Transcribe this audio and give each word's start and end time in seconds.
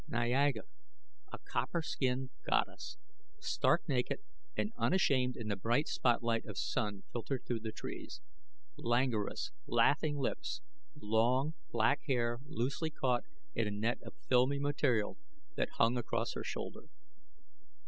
Niaga! 0.09 0.63
A 1.31 1.37
copper 1.37 1.83
skinned 1.83 2.31
goddess, 2.43 2.97
stark 3.39 3.87
naked 3.87 4.17
and 4.57 4.71
unashamed 4.75 5.37
in 5.37 5.47
the 5.47 5.55
bright 5.55 5.87
spot 5.87 6.23
light 6.23 6.43
of 6.45 6.57
sun 6.57 7.03
filtered 7.13 7.45
through 7.45 7.59
the 7.59 7.71
trees. 7.71 8.19
Languorous, 8.77 9.51
laughing 9.67 10.17
lips; 10.17 10.61
long, 10.99 11.53
black 11.71 12.01
hair 12.07 12.39
loosely 12.47 12.89
caught 12.89 13.25
in 13.53 13.67
a 13.67 13.69
net 13.71 14.01
of 14.01 14.15
filmy 14.27 14.57
material 14.57 15.19
that 15.55 15.69
hung 15.77 15.95
across 15.99 16.33
her 16.33 16.43
shoulder. 16.43 16.87